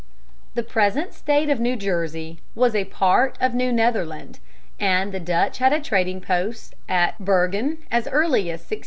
The 0.55 0.63
present 0.63 1.13
State 1.13 1.47
of 1.51 1.59
New 1.59 1.75
Jersey 1.75 2.39
was 2.55 2.73
a 2.75 2.85
part 2.85 3.37
of 3.39 3.53
New 3.53 3.71
Netherland, 3.71 4.39
and 4.79 5.11
the 5.11 5.19
Dutch 5.19 5.59
had 5.59 5.73
a 5.73 5.79
trading 5.79 6.21
post 6.21 6.73
at 6.89 7.19
Bergen 7.19 7.77
as 7.91 8.07
early 8.07 8.49
as 8.49 8.61
1618. 8.61 8.79